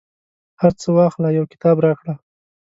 هرڅه 0.61 0.87
واخله، 0.97 1.29
یو 1.37 1.45
کتاب 1.53 1.77
راکړه 1.85 2.13